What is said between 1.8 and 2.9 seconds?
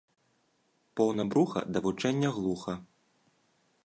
вучэння глуха